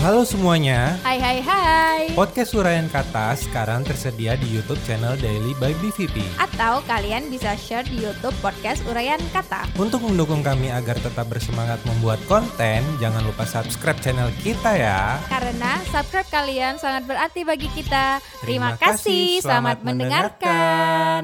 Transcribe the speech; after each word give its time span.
Halo 0.00 0.24
semuanya, 0.24 0.96
Hai 1.04 1.20
hai 1.20 1.44
hai. 1.44 2.16
podcast 2.16 2.56
Urayan 2.56 2.88
Kata 2.88 3.36
sekarang 3.36 3.84
tersedia 3.84 4.32
di 4.32 4.48
YouTube 4.48 4.80
channel 4.88 5.12
Daily 5.20 5.52
by 5.60 5.76
BVP. 5.76 6.24
Atau 6.40 6.80
kalian 6.88 7.28
bisa 7.28 7.52
share 7.60 7.84
di 7.84 8.08
YouTube 8.08 8.32
podcast 8.40 8.80
Urayan 8.88 9.20
Kata. 9.28 9.68
Untuk 9.76 10.00
mendukung 10.00 10.40
kami 10.40 10.72
agar 10.72 10.96
tetap 10.96 11.28
bersemangat 11.28 11.84
membuat 11.84 12.16
konten, 12.32 12.80
jangan 12.96 13.20
lupa 13.28 13.44
subscribe 13.44 14.00
channel 14.00 14.32
kita 14.40 14.72
ya. 14.72 15.20
Karena 15.28 15.76
subscribe 15.92 16.32
kalian 16.32 16.80
sangat 16.80 17.04
berarti 17.04 17.44
bagi 17.44 17.68
kita. 17.68 18.24
Terima 18.40 18.72
Terima, 18.72 18.80
kasih, 18.80 19.36
kasih, 19.36 19.44
selamat 19.44 19.84
selamat, 19.84 19.84
mendengarkan. 19.84 21.22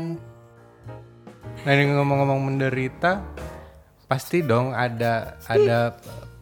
Nah 1.65 1.71
ini 1.73 1.97
ngomong-ngomong 1.97 2.41
menderita, 2.45 3.25
pasti 4.05 4.45
dong 4.45 4.77
ada 4.77 5.41
ada 5.49 5.97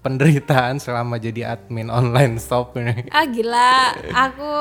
penderitaan 0.05 0.77
selama 0.77 1.17
jadi 1.17 1.57
admin 1.57 1.89
online 1.89 2.37
shop 2.37 2.77
ini. 2.77 3.09
Ah 3.09 3.25
gila, 3.25 3.97
aku 4.13 4.53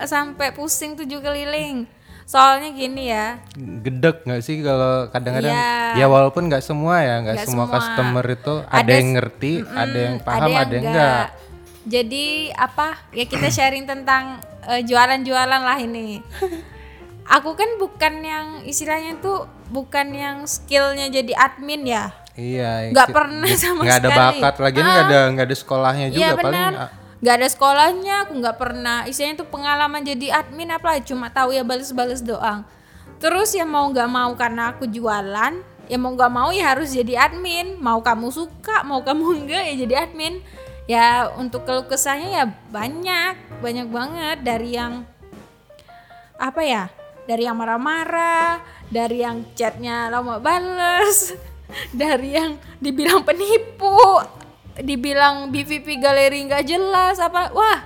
sampai 0.00 0.54
pusing 0.54 0.94
tujuh 0.94 1.18
keliling. 1.18 1.84
Soalnya 2.22 2.70
gini 2.70 3.10
ya, 3.10 3.42
Gedek 3.58 4.22
nggak 4.22 4.38
sih 4.38 4.62
kalau 4.62 5.10
kadang-kadang 5.10 5.50
Iya. 5.50 5.98
ya 5.98 6.06
walaupun 6.06 6.46
nggak 6.46 6.62
semua 6.62 7.02
ya 7.02 7.18
nggak 7.20 7.42
semua, 7.42 7.66
semua. 7.66 7.74
customer 7.74 8.24
itu 8.24 8.54
ada, 8.62 8.78
Ada 8.78 8.92
yang 8.94 9.08
ngerti, 9.18 9.52
ada 9.66 9.98
yang 9.98 10.16
Mm, 10.16 10.24
paham, 10.24 10.50
ada 10.54 10.70
yang, 10.70 10.84
enggak. 10.86 11.24
Jadi 11.82 12.26
apa? 12.54 12.88
Ya 13.10 13.26
kita 13.26 13.50
sharing 13.50 13.82
tentang 13.82 14.38
eh, 14.62 14.86
jualan-jualan 14.86 15.58
lah 15.58 15.78
ini. 15.82 16.22
Aku 17.36 17.58
kan 17.58 17.82
bukan 17.82 18.22
yang 18.22 18.46
istilahnya 18.62 19.18
tuh 19.18 19.50
bukan 19.70 20.14
yang 20.14 20.46
skillnya 20.46 21.10
jadi 21.10 21.34
admin 21.34 21.82
ya. 21.82 22.14
Iya, 22.40 22.70
ki- 23.04 23.12
pernah 23.12 23.50
sama 23.52 23.80
ada 23.84 24.00
sekali. 24.00 24.16
bakat 24.16 24.54
lagi 24.56 24.78
nggak 24.80 25.02
ada 25.04 25.18
nggak 25.30 25.46
ada 25.46 25.56
sekolahnya 25.56 26.06
juga 26.08 26.18
Iya 26.18 26.30
paling 26.32 26.44
benar. 26.48 26.72
ah, 26.74 26.90
Nggak 27.20 27.34
ada 27.36 27.48
sekolahnya, 27.48 28.14
aku 28.24 28.32
nggak 28.34 28.56
pernah. 28.56 28.98
Istilahnya 29.04 29.36
tuh 29.36 29.48
pengalaman 29.48 30.00
jadi 30.00 30.26
admin 30.34 30.72
apa 30.72 30.96
cuma 31.00 31.28
tahu 31.28 31.52
ya 31.52 31.60
balas-balas 31.60 32.24
doang. 32.24 32.64
Terus 33.20 33.52
ya 33.52 33.68
mau 33.68 33.84
nggak 33.84 34.08
mau 34.08 34.32
karena 34.32 34.72
aku 34.72 34.88
jualan, 34.88 35.52
ya 35.84 35.96
mau 35.96 36.10
nggak 36.10 36.32
mau 36.32 36.48
ya 36.48 36.72
harus 36.72 36.88
jadi 36.90 37.28
admin. 37.28 37.76
Mau 37.76 38.00
kamu 38.00 38.32
suka, 38.32 38.80
mau 38.82 39.04
kamu 39.04 39.24
enggak 39.38 39.62
ya 39.62 39.74
jadi 39.78 39.94
admin. 40.02 40.40
Ya 40.88 41.06
untuk 41.36 41.62
keluh 41.62 41.84
kesahnya 41.84 42.28
ya 42.32 42.44
banyak, 42.72 43.36
banyak 43.60 43.86
banget 43.86 44.38
dari 44.40 44.74
yang 44.74 45.04
apa 46.36 46.62
ya? 46.62 46.84
Dari 47.28 47.44
yang 47.44 47.54
marah-marah, 47.54 48.58
dari 48.88 49.20
yang 49.20 49.44
chatnya 49.52 50.08
lama 50.08 50.40
bales, 50.40 51.36
dari 51.90 52.34
yang 52.34 52.54
dibilang 52.76 53.22
penipu, 53.22 54.20
dibilang 54.76 55.48
BVP 55.48 55.98
galeri 55.98 56.46
nggak 56.46 56.64
jelas 56.64 57.16
apa, 57.18 57.50
wah, 57.50 57.78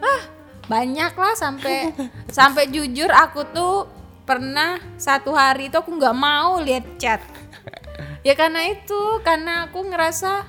ah 0.00 0.22
banyak 0.66 1.12
lah 1.14 1.34
sampai 1.34 1.94
sampai 2.36 2.66
jujur 2.68 3.08
aku 3.08 3.46
tuh 3.50 3.86
pernah 4.26 4.76
satu 4.98 5.30
hari 5.30 5.70
itu 5.70 5.78
aku 5.78 5.94
nggak 5.94 6.16
mau 6.16 6.58
lihat 6.58 6.98
chat, 6.98 7.22
ya 8.26 8.34
karena 8.34 8.74
itu 8.74 9.22
karena 9.22 9.70
aku 9.70 9.86
ngerasa 9.86 10.42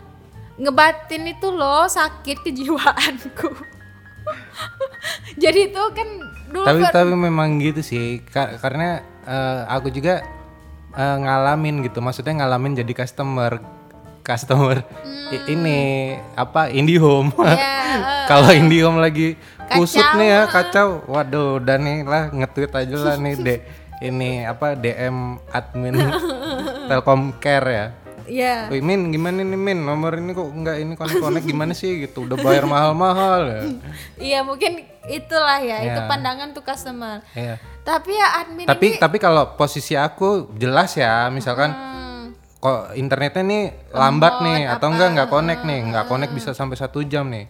ngebatin 0.58 1.30
itu 1.30 1.54
loh 1.54 1.86
sakit 1.86 2.42
kejiwaanku. 2.42 3.54
Jadi 5.42 5.72
itu 5.72 5.84
kan 5.94 6.10
dulu 6.50 6.66
tapi 6.66 6.82
kan- 6.84 6.96
tapi 6.96 7.14
memang 7.14 7.62
gitu 7.62 7.86
sih 7.86 8.26
Ka- 8.26 8.58
karena 8.58 9.00
eh, 9.24 9.62
aku 9.70 9.94
juga 9.94 10.26
eh, 10.98 11.16
ngalamin 11.22 11.86
gitu. 11.86 12.02
Maksudnya 12.02 12.44
ngalamin 12.44 12.74
jadi 12.74 12.94
customer. 12.98 13.62
Customer. 14.26 14.84
I- 15.32 15.46
ini 15.56 15.80
apa 16.36 16.68
IndiHome. 16.68 17.32
Hmm. 17.32 17.48
Ya, 17.48 17.54
eh, 17.56 17.98
kalau 18.28 18.50
IndiHome 18.52 19.00
lagi 19.00 19.38
kusut 19.72 20.04
nih 20.18 20.28
ya 20.28 20.42
kacau. 20.50 21.06
Waduh 21.08 21.62
udah 21.62 21.78
nih 21.80 22.04
lah 22.04 22.34
nge-tweet 22.34 22.72
aja 22.74 22.96
lah 22.98 23.16
nih 23.16 23.36
de 23.46 23.56
ini 23.98 24.46
apa 24.46 24.78
DM 24.78 25.42
admin 25.50 25.98
Telkom 26.90 27.34
Care 27.42 27.70
ya 27.74 27.86
ya 28.28 28.68
Wih 28.68 28.80
Min 28.80 29.10
gimana 29.10 29.40
nih 29.40 29.56
Min? 29.56 29.80
Nomor 29.82 30.16
ini 30.16 30.32
kok 30.32 30.46
nggak 30.46 30.76
ini 30.78 30.94
connect 30.94 31.18
connect 31.18 31.46
gimana 31.46 31.72
sih 31.72 32.04
gitu? 32.04 32.24
Udah 32.24 32.38
bayar 32.38 32.64
mahal-mahal 32.64 33.42
ya? 33.48 33.62
Iya 34.18 34.40
mungkin 34.44 34.84
itulah 35.08 35.58
ya. 35.60 35.82
Itu 35.82 36.00
Ya. 36.00 36.08
pandangan 36.08 36.52
tuh 36.52 36.62
customer. 36.62 37.24
Iya. 37.34 37.56
tapi 37.82 38.12
ya 38.12 38.44
admin 38.44 38.68
tapi 38.68 38.88
ini 38.92 39.00
tapi 39.00 39.16
kalau 39.16 39.56
posisi 39.56 39.96
aku 39.96 40.52
jelas 40.60 40.92
ya 40.94 41.32
misalkan 41.32 41.72
hmm, 41.72 42.24
kok 42.60 42.92
internetnya 42.94 43.40
nih 43.42 43.64
lambat 43.96 44.44
nih 44.44 44.68
Lemot, 44.68 44.76
atau 44.76 44.86
apa, 44.86 44.92
enggak 44.92 45.10
nggak 45.16 45.30
connect 45.32 45.62
nih? 45.64 45.80
Nggak 45.88 46.06
connect 46.06 46.34
bisa 46.36 46.52
sampai 46.52 46.76
satu 46.76 47.00
jam 47.02 47.32
nih. 47.32 47.48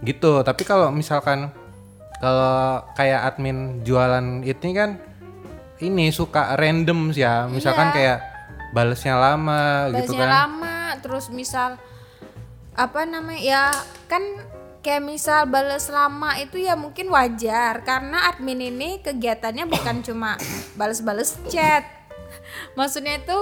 Gitu. 0.00 0.46
Tapi 0.46 0.62
kalau 0.62 0.94
misalkan 0.94 1.50
kalau 2.22 2.86
kayak 2.94 3.34
admin 3.34 3.82
jualan 3.82 4.46
ini 4.46 4.70
kan 4.70 5.02
ini 5.80 6.14
suka 6.14 6.54
random 6.54 7.10
sih 7.10 7.26
ya. 7.26 7.50
Misalkan 7.50 7.90
Iya. 7.90 7.94
kayak 7.98 8.18
balesnya 8.70 9.14
lama 9.14 9.90
gitu 9.90 10.14
balasnya 10.14 10.24
kan. 10.24 10.30
lama 10.30 10.76
terus 11.00 11.26
misal 11.28 11.70
apa 12.72 13.00
namanya 13.02 13.40
ya 13.40 13.64
kan 14.06 14.22
kayak 14.80 15.04
misal 15.04 15.44
balas 15.44 15.92
lama 15.92 16.40
itu 16.40 16.56
ya 16.56 16.72
mungkin 16.72 17.12
wajar 17.12 17.84
karena 17.84 18.32
admin 18.32 18.72
ini 18.72 19.04
kegiatannya 19.04 19.68
bukan 19.68 20.00
cuma 20.06 20.40
balas-balas 20.74 21.36
chat. 21.46 21.84
Maksudnya 22.72 23.20
itu 23.20 23.38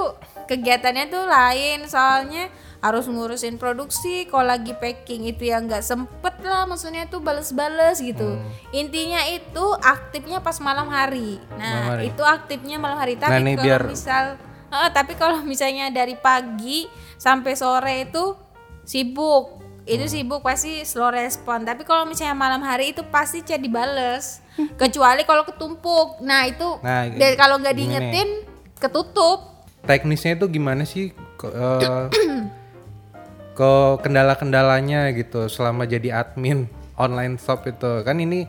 kegiatannya 0.48 1.06
tuh 1.06 1.24
lain 1.28 1.84
soalnya 1.86 2.48
harus 2.78 3.04
ngurusin 3.06 3.58
produksi 3.58 4.24
kalau 4.26 4.48
lagi 4.48 4.70
packing 4.72 5.26
itu 5.26 5.50
ya 5.50 5.58
nggak 5.58 5.82
sempet 5.82 6.34
lah 6.42 6.64
maksudnya 6.64 7.06
tuh 7.06 7.20
bales-bales 7.20 8.00
gitu. 8.00 8.38
Intinya 8.72 9.22
itu 9.28 9.64
aktifnya 9.78 10.40
pas 10.40 10.56
malam 10.58 10.88
hari. 10.88 11.36
Malam 11.52 11.58
nah 11.60 11.82
hari. 11.94 12.10
itu 12.10 12.22
aktifnya 12.24 12.76
malam 12.80 12.98
hari. 12.98 13.14
Tapi 13.14 13.30
Nah, 13.30 13.54
kalau 13.54 13.62
biar- 13.62 13.86
misal 13.86 14.24
Eh, 14.68 14.88
tapi 14.90 15.12
kalau 15.14 15.40
misalnya 15.42 15.88
dari 15.88 16.12
pagi 16.14 16.84
sampai 17.16 17.52
sore 17.52 18.04
itu 18.04 18.36
sibuk. 18.82 19.56
Itu 19.82 20.04
Hmm. 20.04 20.12
sibuk 20.12 20.40
pasti 20.40 20.84
slow 20.84 21.08
respon. 21.08 21.64
Tapi 21.64 21.80
kalau 21.82 22.04
misalnya 22.04 22.36
malam 22.36 22.60
hari 22.60 22.92
itu 22.92 23.00
pasti 23.04 23.40
chat 23.40 23.56
dibales. 23.56 24.44
Kecuali 24.76 25.24
kalau 25.24 25.42
ketumpuk. 25.42 26.20
Nah 26.20 26.44
itu 26.44 26.76
Nah, 26.80 27.08
dari 27.08 27.32
kalau 27.34 27.56
nggak 27.56 27.72
nih. 27.72 27.80
diingetin 27.80 28.28
ketutup. 28.76 29.64
Teknisnya 29.82 30.36
itu 30.36 30.44
gimana 30.50 30.84
sih? 30.84 31.16
Ke 31.34 31.48
eh, 31.48 32.04
ke 33.58 33.70
kendala-kendalanya 33.98 35.08
gitu 35.12 35.48
selama 35.48 35.88
jadi 35.88 36.20
admin 36.20 36.68
online 36.94 37.40
shop 37.40 37.64
itu. 37.64 38.04
Kan 38.04 38.20
ini 38.20 38.44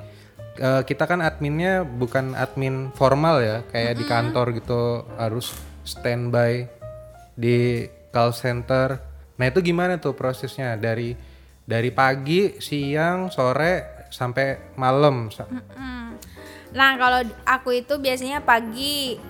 eh, 0.60 0.82
kita 0.84 1.08
kan 1.08 1.24
adminnya 1.24 1.88
bukan 1.88 2.36
admin 2.36 2.92
formal 2.92 3.40
ya 3.40 3.64
kayak 3.72 3.96
di 3.96 4.04
kantor 4.04 4.52
gitu 4.54 5.08
harus 5.16 5.56
standby 5.90 6.70
di 7.34 7.90
call 8.14 8.38
center 8.38 9.02
nah 9.42 9.46
itu 9.50 9.66
gimana 9.66 9.98
tuh 9.98 10.14
prosesnya 10.14 10.78
dari 10.78 11.18
dari 11.70 11.90
pagi 11.94 12.58
siang 12.58 13.30
sore 13.30 14.00
sampai 14.10 14.74
malam. 14.74 15.30
Nah, 16.74 16.92
kalau 16.98 17.22
aku 17.46 17.70
itu 17.78 18.02
biasanya 18.02 18.42
pagi 18.42 19.22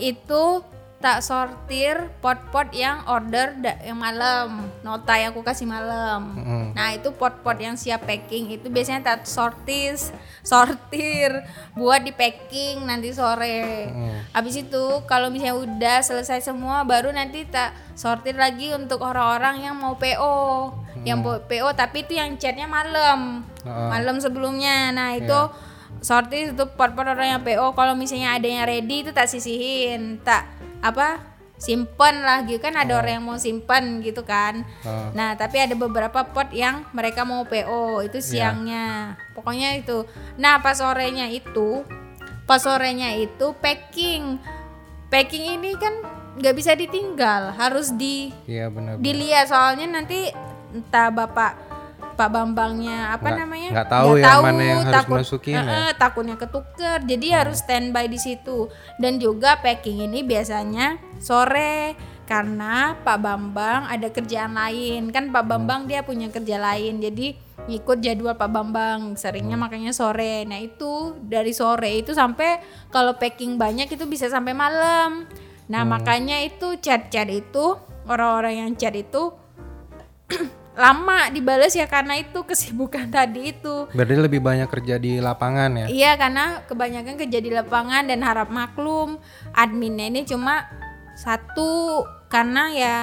itu 0.00 0.44
tak 1.02 1.18
sortir 1.18 1.98
pot-pot 2.22 2.70
yang 2.70 3.02
order 3.10 3.58
yang 3.82 3.98
malam, 3.98 4.70
nota 4.86 5.18
yang 5.18 5.34
aku 5.34 5.42
kasih 5.42 5.66
malam. 5.66 6.38
Mm. 6.38 6.66
Nah, 6.78 6.94
itu 6.94 7.10
pot-pot 7.10 7.58
yang 7.58 7.74
siap 7.74 8.06
packing 8.06 8.54
itu 8.54 8.70
biasanya 8.70 9.02
tak 9.02 9.26
sortir, 9.26 9.98
sortir 10.46 11.42
buat 11.74 12.06
di 12.06 12.14
packing 12.14 12.86
nanti 12.86 13.10
sore. 13.10 13.90
Habis 14.30 14.62
itu 14.62 15.02
kalau 15.10 15.28
misalnya 15.28 15.58
udah 15.58 15.98
selesai 16.06 16.38
semua 16.40 16.86
baru 16.86 17.10
nanti 17.10 17.42
tak 17.50 17.74
sortir 17.98 18.38
lagi 18.38 18.70
untuk 18.70 19.02
orang-orang 19.02 19.66
yang 19.66 19.74
mau 19.74 19.98
PO. 19.98 20.70
Yang 21.02 21.18
mau 21.18 21.42
PO 21.42 21.68
tapi 21.74 22.06
itu 22.06 22.14
yang 22.14 22.38
chatnya 22.38 22.70
malam. 22.70 23.42
Heeh. 23.66 23.88
Malam 23.90 24.22
sebelumnya. 24.22 24.94
Nah, 24.94 25.18
itu 25.18 25.40
sortir 25.98 26.54
itu 26.54 26.64
pot-pot 26.78 27.10
orang 27.10 27.38
yang 27.38 27.42
PO 27.42 27.74
kalau 27.74 27.98
misalnya 27.98 28.38
ada 28.38 28.46
yang 28.46 28.62
ready 28.62 29.02
itu 29.02 29.10
tak 29.10 29.26
sisihin, 29.26 30.22
tak 30.22 30.61
apa? 30.82 31.32
simpen 31.62 32.26
lah 32.26 32.42
gitu 32.42 32.58
kan 32.58 32.74
ada 32.74 32.98
orang 32.98 33.22
yang 33.22 33.24
mau 33.24 33.38
simpen 33.38 34.02
gitu 34.02 34.26
kan. 34.26 34.66
Oh. 34.82 35.14
Nah, 35.14 35.38
tapi 35.38 35.62
ada 35.62 35.78
beberapa 35.78 36.26
pot 36.26 36.50
yang 36.50 36.82
mereka 36.90 37.22
mau 37.22 37.46
PO 37.46 38.02
itu 38.02 38.18
Iya. 38.18 38.50
siangnya. 38.50 39.14
Pokoknya 39.38 39.78
itu. 39.78 40.02
Nah, 40.42 40.58
pas 40.58 40.74
sorenya 40.74 41.30
itu 41.30 41.86
pas 42.50 42.58
sorenya 42.58 43.14
itu 43.14 43.54
packing. 43.62 44.42
Packing 45.06 45.54
ini 45.54 45.78
kan 45.78 45.94
nggak 46.42 46.56
bisa 46.56 46.72
ditinggal, 46.74 47.54
harus 47.54 47.92
di 47.92 48.32
iya 48.48 48.72
benar 48.72 48.96
dilihat 48.96 49.52
soalnya 49.52 49.84
nanti 50.00 50.32
entah 50.72 51.12
bapak 51.12 51.52
Pak 52.12 52.28
Bambangnya 52.28 53.12
apa 53.12 53.24
Nggak- 53.24 53.38
namanya? 53.38 53.70
nggak 53.72 53.88
tahu 53.88 54.08
Nggak 54.12 54.22
yang 54.22 54.42
mana 54.42 54.62
yang 54.62 54.80
harus 54.82 55.06
masukin 55.08 55.54
ya? 55.54 55.62
Eh, 55.62 55.72
eh, 55.72 55.90
takutnya 55.94 56.36
ketuker 56.36 56.98
jadi 57.02 57.26
harus 57.38 57.58
standby 57.58 58.06
di 58.06 58.16
situ. 58.16 58.68
Dan 58.96 59.16
juga 59.16 59.58
packing 59.58 60.04
ini 60.04 60.20
biasanya 60.20 60.96
sore 61.18 61.96
karena 62.22 62.96
Pak 62.96 63.18
Bambang 63.18 63.86
ada 63.86 64.08
kerjaan 64.08 64.52
lain. 64.52 65.10
Kan 65.10 65.28
Pak 65.28 65.44
Bambang 65.44 65.84
dia 65.84 66.00
punya 66.00 66.28
kerja 66.28 66.56
lain 66.56 66.98
jadi 66.98 67.34
ngikut 67.62 67.98
jadwal 67.98 68.34
Pak 68.34 68.48
Bambang 68.48 69.14
seringnya 69.14 69.54
Hmm. 69.54 69.64
makanya 69.64 69.92
sore. 69.92 70.42
Nah 70.44 70.58
itu 70.58 71.14
dari 71.20 71.50
sore 71.50 71.98
itu 71.98 72.10
sampai 72.10 72.58
kalau 72.88 73.14
packing 73.14 73.54
banyak 73.54 73.86
itu 73.86 74.04
bisa 74.04 74.26
sampai 74.26 74.50
malam. 74.50 75.26
Nah 75.66 75.82
Hmm. 75.82 75.92
makanya 75.92 76.40
itu 76.40 76.74
chat-chat 76.76 77.26
itu 77.26 77.78
orang-orang 78.04 78.66
yang 78.66 78.70
chat 78.74 78.92
itu 78.92 79.30
lama 80.72 81.28
dibales 81.28 81.76
ya 81.76 81.84
karena 81.84 82.16
itu 82.16 82.40
kesibukan 82.48 83.08
tadi 83.16 83.52
itu 83.52 83.88
Berarti 83.92 84.14
lebih 84.16 84.40
banyak 84.40 84.68
kerja 84.72 84.96
di 84.96 85.20
lapangan 85.20 85.84
ya. 85.84 85.86
Iya 85.88 86.12
karena 86.16 86.44
kebanyakan 86.64 87.14
kerja 87.20 87.38
di 87.44 87.50
lapangan 87.52 88.08
dan 88.08 88.24
harap 88.24 88.48
maklum 88.48 89.20
adminnya 89.52 90.08
ini 90.08 90.24
cuma 90.24 90.64
satu 91.12 92.02
karena 92.32 92.72
ya 92.72 92.96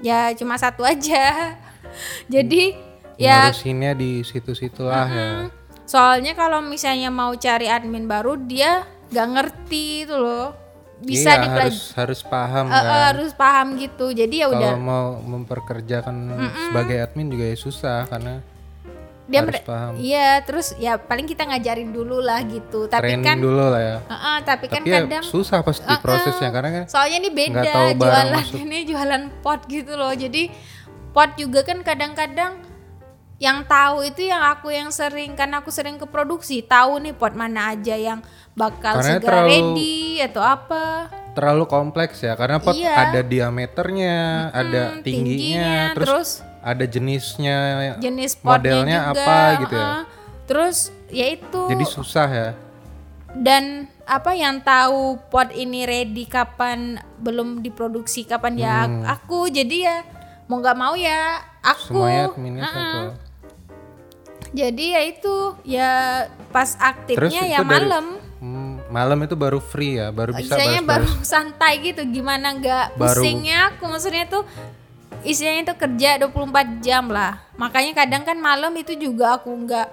ya 0.00 0.30
cuma 0.38 0.54
satu 0.56 0.86
aja. 0.86 1.58
Jadi 2.32 2.78
ya 3.18 3.50
Ngurusinnya 3.50 3.92
di 3.98 4.22
situ-situ 4.22 4.86
lah 4.86 5.08
ya. 5.10 5.30
soalnya 5.90 6.38
kalau 6.38 6.62
misalnya 6.62 7.10
mau 7.10 7.34
cari 7.34 7.66
admin 7.66 8.06
baru 8.06 8.38
dia 8.38 8.86
nggak 9.10 9.28
ngerti 9.34 10.06
itu 10.06 10.14
loh. 10.14 10.54
Bisa 11.00 11.32
iya, 11.32 11.40
dipelaj- 11.40 11.72
harus 11.72 11.78
harus 11.96 12.20
paham 12.20 12.66
eh, 12.68 12.76
kan. 12.76 13.00
harus 13.12 13.30
paham 13.32 13.66
gitu. 13.80 14.12
Jadi 14.12 14.44
ya 14.44 14.46
udah 14.52 14.72
Kalau 14.76 14.84
mau 14.84 15.06
memperkerjakan 15.18 16.16
sebagai 16.68 16.96
admin 17.00 17.32
juga 17.32 17.44
ya 17.48 17.56
susah 17.56 18.04
karena 18.04 18.44
dia 19.24 19.46
harus 19.46 19.62
paham. 19.62 19.92
Iya, 19.96 20.28
terus 20.42 20.74
ya 20.76 20.98
paling 20.98 21.24
kita 21.24 21.46
ngajarin 21.46 21.94
dulu 21.94 22.18
lah 22.18 22.42
gitu. 22.42 22.90
Tapi 22.90 23.14
Training 23.14 23.24
kan 23.24 23.36
dulu 23.38 23.62
lah 23.62 23.80
ya. 23.80 23.96
eh, 24.02 24.12
eh, 24.12 24.38
tapi 24.42 24.64
kan 24.66 24.82
Tapi 24.82 24.90
ya 24.90 24.98
kadang 25.06 25.24
susah 25.24 25.58
pasti 25.62 25.86
prosesnya 26.02 26.50
karena 26.50 26.70
kan 26.70 26.84
Soalnya 26.90 27.16
ini 27.22 27.30
beda 27.30 27.72
jualan 27.94 28.46
ini 28.66 28.78
jualan 28.84 29.22
pot 29.40 29.60
gitu 29.70 29.94
loh. 29.94 30.10
Jadi 30.12 30.50
pot 31.14 31.30
juga 31.38 31.62
kan 31.62 31.80
kadang-kadang 31.80 32.69
yang 33.40 33.64
tahu 33.64 34.04
itu 34.04 34.20
yang 34.22 34.44
aku 34.44 34.68
yang 34.68 34.92
sering 34.92 35.32
karena 35.32 35.58
aku 35.58 35.72
sering 35.72 35.96
ke 35.96 36.04
produksi 36.04 36.60
tahu 36.60 37.00
nih 37.00 37.10
pot 37.10 37.32
mana 37.32 37.72
aja 37.72 37.96
yang 37.96 38.20
bakal 38.52 39.00
Karena 39.00 39.16
segera 39.16 39.28
terlalu- 39.40 39.48
ready 39.48 39.96
atau 40.20 40.42
apa 40.44 41.08
terlalu 41.32 41.64
kompleks 41.64 42.20
ya 42.20 42.34
karena 42.34 42.58
pot 42.58 42.74
Iya. 42.74 42.92
ada 43.00 43.20
diameternya, 43.22 44.18
ada 44.52 44.98
tingginya, 45.00 45.94
terus, 45.94 46.04
terus 46.04 46.30
ada 46.60 46.84
jenisnya, 46.84 47.58
jenis 47.96 48.36
modelnya 48.40 49.08
juga, 49.08 49.16
apa 49.16 49.36
gitu 49.58 49.74
ya. 49.74 49.80
uh-uh. 49.80 50.02
terus 50.44 50.76
ya 51.08 51.26
itu 51.30 51.62
Jadi 51.66 51.84
susah 51.86 52.28
ya. 52.28 52.48
dan 53.32 53.64
apa 54.04 54.34
yang 54.34 54.60
tahu 54.60 55.16
pot 55.26 55.48
ini 55.48 55.86
ready 55.86 56.26
kapan 56.26 56.98
belum 57.16 57.62
diproduksi 57.62 58.26
kapan 58.26 58.58
ya 58.58 58.76
Hmm. 58.84 59.06
aku 59.06 59.48
jadi 59.48 59.76
ya 59.80 59.96
mau 60.44 60.58
nggak 60.58 60.76
mau 60.76 60.92
ya 60.92 61.38
aku 61.62 61.94
Semuanya 61.94 62.24
adminnya 62.26 62.62
Uh-uh. 62.62 62.74
satu. 62.74 63.29
Jadi 64.50 64.84
ya 64.94 65.00
itu 65.06 65.34
ya 65.62 65.90
pas 66.50 66.74
Terus 66.74 66.82
aktifnya 66.82 67.42
itu 67.46 67.54
ya 67.54 67.58
malam. 67.62 68.06
Hmm, 68.40 68.80
malam 68.88 69.18
itu 69.22 69.36
baru 69.36 69.60
free 69.60 70.00
ya, 70.00 70.10
baru 70.10 70.32
bisa 70.34 70.56
Istilahnya 70.56 70.82
baru 70.82 71.06
santai 71.32 71.78
gitu 71.84 72.02
gimana 72.08 72.56
nggak 72.56 72.98
pusingnya 72.98 73.74
aku 73.76 73.86
maksudnya 73.86 74.24
tuh 74.26 74.42
istilahnya 75.22 75.70
itu 75.70 75.74
kerja 75.76 76.10
24 76.18 76.80
jam 76.82 77.06
lah. 77.06 77.38
Makanya 77.54 77.92
kadang 77.94 78.24
kan 78.24 78.40
malam 78.40 78.72
itu 78.74 78.96
juga 78.96 79.38
aku 79.38 79.52
nggak 79.52 79.88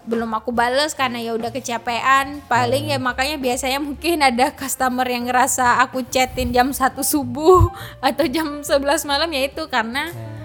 belum 0.00 0.32
aku 0.32 0.50
bales 0.50 0.96
karena 0.96 1.20
ya 1.20 1.36
udah 1.36 1.52
kecapean 1.52 2.40
paling 2.48 2.88
Hmm. 2.88 2.92
ya 2.96 2.98
makanya 2.98 3.36
biasanya 3.36 3.78
mungkin 3.78 4.24
ada 4.24 4.48
customer 4.48 5.04
yang 5.04 5.28
ngerasa 5.28 5.76
aku 5.84 6.00
chatin 6.08 6.56
jam 6.56 6.72
1 6.72 7.04
subuh 7.04 7.68
atau 8.08 8.24
jam 8.24 8.64
11 8.64 8.80
malam 9.04 9.28
ya 9.28 9.44
itu 9.44 9.62
karena 9.68 10.08
Hmm. 10.08 10.39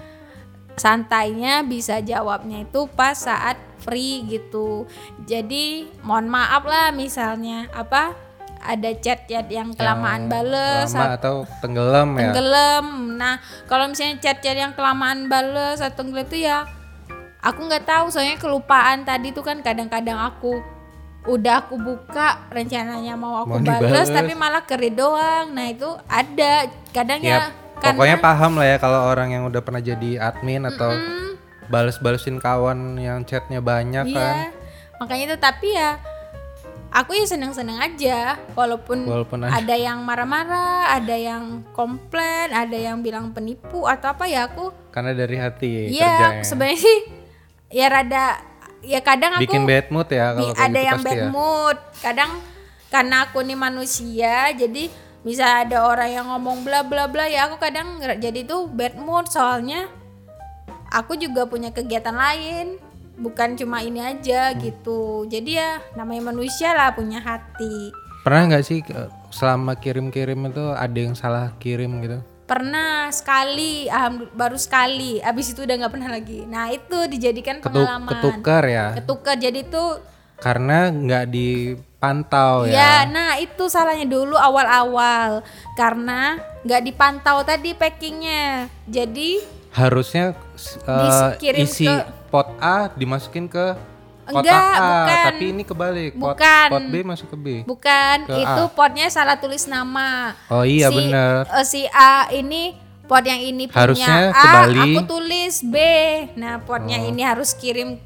Santainya 0.76 1.64
bisa 1.64 1.98
jawabnya 2.00 2.62
itu 2.62 2.84
pas 2.92 3.16
saat 3.16 3.56
free 3.80 4.24
gitu. 4.28 4.84
Jadi 5.24 5.88
mohon 6.04 6.28
maaf 6.28 6.64
lah 6.64 6.92
misalnya 6.92 7.68
apa 7.72 8.12
ada 8.60 8.90
chat-chat 8.98 9.46
yang 9.46 9.70
kelamaan 9.72 10.26
bales 10.26 10.90
lama 10.90 11.14
atau 11.14 11.46
tenggelam 11.62 12.18
ya. 12.18 12.32
tenggelam. 12.34 12.86
Nah, 13.14 13.38
kalau 13.70 13.86
misalnya 13.86 14.18
chat-chat 14.18 14.56
yang 14.58 14.74
kelamaan 14.74 15.30
bales 15.30 15.78
atau 15.78 16.02
tenggelam 16.02 16.26
itu 16.26 16.44
ya 16.44 16.66
aku 17.40 17.62
nggak 17.62 17.86
tahu 17.86 18.10
soalnya 18.10 18.36
kelupaan 18.36 19.06
tadi 19.06 19.30
tuh 19.30 19.46
kan 19.46 19.62
kadang-kadang 19.62 20.18
aku 20.18 20.58
udah 21.26 21.62
aku 21.62 21.74
buka 21.78 22.46
rencananya 22.50 23.14
mau 23.14 23.42
aku 23.42 23.58
Mau 23.58 23.62
bales 23.62 24.06
dibales. 24.06 24.10
tapi 24.10 24.32
malah 24.34 24.62
keri 24.62 24.90
doang. 24.90 25.54
Nah, 25.54 25.66
itu 25.70 25.90
ada 26.06 26.66
kadang 26.90 27.18
Ya, 27.22 27.50
ya 27.86 27.92
pokoknya 27.94 28.18
paham 28.18 28.52
lah 28.58 28.66
ya 28.66 28.76
kalau 28.76 29.00
orang 29.06 29.28
yang 29.30 29.42
udah 29.46 29.62
pernah 29.62 29.78
jadi 29.78 30.10
admin 30.18 30.66
atau 30.66 30.90
bales-balesin 31.66 32.38
kawan 32.38 32.94
yang 32.96 33.22
chatnya 33.22 33.58
banyak 33.58 34.06
kan. 34.08 34.34
Iya, 34.36 34.54
makanya 34.98 35.24
itu 35.30 35.36
tapi 35.36 35.68
ya 35.72 35.98
aku 36.88 37.12
ya 37.12 37.26
seneng-seneng 37.26 37.76
aja 37.76 38.38
walaupun, 38.54 39.04
Walaupun 39.04 39.44
ada- 39.44 39.74
yang 39.74 40.00
marah-marah, 40.00 40.94
ada 40.94 41.12
yang 41.12 41.66
komplain, 41.72 42.54
ada 42.54 42.72
yang 42.72 43.02
bilang 43.02 43.34
penipu 43.34 43.84
atau 43.84 44.14
apa 44.14 44.24
ya 44.24 44.46
aku 44.46 44.70
Karena 44.94 45.12
dari 45.12 45.36
hati 45.36 45.90
Iya, 45.92 46.40
sebenarnya 46.40 46.78
sih 46.80 46.98
ya 47.68 47.86
rada 47.90 48.38
ya 48.80 49.02
kadang 49.02 49.34
aku 49.34 49.42
Bikin 49.44 49.66
bad 49.66 49.86
mood 49.90 50.08
ya 50.08 50.26
kalau 50.32 50.54
ada 50.54 50.70
gitu 50.70 50.78
yang 50.86 51.00
bad 51.02 51.18
ya. 51.18 51.26
mood. 51.28 51.76
Kadang 51.98 52.30
karena 52.86 53.16
aku 53.26 53.42
nih 53.42 53.58
manusia, 53.58 54.54
jadi 54.54 54.86
bisa 55.26 55.66
ada 55.66 55.82
orang 55.82 56.10
yang 56.14 56.26
ngomong 56.30 56.62
bla 56.62 56.86
bla 56.86 57.10
bla 57.10 57.26
ya 57.26 57.50
aku 57.50 57.58
kadang 57.58 57.98
jadi 57.98 58.46
tuh 58.46 58.70
bad 58.70 58.94
mood 58.94 59.26
soalnya 59.26 59.90
aku 60.90 61.18
juga 61.18 61.44
punya 61.44 61.74
kegiatan 61.74 62.14
lain, 62.14 62.78
bukan 63.18 63.58
cuma 63.58 63.82
ini 63.82 64.00
aja 64.00 64.54
Hmm. 64.54 64.60
gitu. 64.62 65.26
Jadi 65.26 65.58
ya 65.58 65.82
namanya 65.92 66.32
manusia 66.32 66.72
lah 66.72 66.94
punya 66.94 67.18
hati. 67.20 67.90
Pernah 68.22 68.42
nggak 68.50 68.64
sih 68.64 68.82
selama 69.30 69.78
kirim-kirim 69.78 70.50
itu 70.50 70.64
ada 70.72 70.98
yang 70.98 71.14
salah 71.14 71.54
kirim 71.58 72.02
gitu? 72.02 72.18
Pernah 72.46 73.10
sekali, 73.10 73.90
alhamdulillah 73.90 74.34
baru 74.38 74.58
sekali. 74.58 75.18
Abis 75.18 75.50
itu 75.54 75.66
udah 75.66 75.74
nggak 75.82 75.92
pernah 75.92 76.10
lagi. 76.14 76.46
Nah 76.46 76.70
itu 76.70 76.98
dijadikan 77.10 77.58
pengalaman. 77.58 78.06
ketukar 78.06 78.62
ya. 78.66 78.86
ketukar 79.02 79.34
jadi 79.38 79.66
tuh 79.66 79.98
Karena 80.36 80.92
nggak 80.92 81.24
dipantau 82.08 82.54
ya 82.64 82.72
ya. 82.72 82.94
nah 83.04 83.34
itu 83.36 83.66
salahnya 83.66 84.06
dulu 84.06 84.34
awal-awal 84.34 85.42
karena 85.74 86.36
nggak 86.62 86.82
dipantau 86.84 87.42
tadi 87.42 87.72
packingnya 87.72 88.70
jadi 88.84 89.42
Harusnya 89.68 90.32
uh, 90.86 91.36
isi 91.36 91.84
ke- 91.84 92.06
pot 92.26 92.48
A 92.56 92.88
dimasukin 92.90 93.44
ke 93.44 93.76
kotak 94.24 94.40
Enggak, 94.40 94.72
A, 94.72 94.80
bukan. 94.80 95.22
tapi 95.28 95.44
ini 95.46 95.62
kebalik. 95.62 96.10
Pot, 96.12 96.34
Bukan. 96.34 96.68
pot 96.68 96.82
B 96.82 96.94
masuk 97.00 97.28
ke 97.28 97.36
B. 97.36 97.46
bukan 97.62 98.16
Ke 98.24 98.40
itu 98.40 98.62
A. 98.64 98.72
potnya 98.72 99.06
salah 99.06 99.36
tulis 99.36 99.66
nama 99.66 100.32
Oh 100.48 100.64
iya 100.64 100.88
si, 100.88 100.96
bener. 100.96 101.44
eh, 101.44 101.62
si 101.62 101.82
A 101.86 102.26
ini 102.32 102.72
pot 103.04 103.20
yang 103.20 103.38
ini 103.38 103.68
Harusnya 103.68 104.32
punya 104.32 104.32
A 104.32 104.42
kebalik. 104.64 104.80
aku 104.96 105.00
tulis 105.06 105.54
B 105.62 105.76
nah 106.34 106.58
potnya 106.58 106.98
Oh. 106.98 107.08
ini 107.08 107.22
harus 107.22 107.52
kirim 107.52 108.00